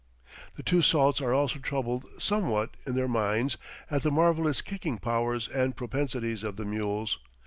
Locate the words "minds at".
3.07-4.01